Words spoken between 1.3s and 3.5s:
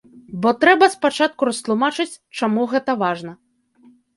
растлумачыць, чаму гэта важна.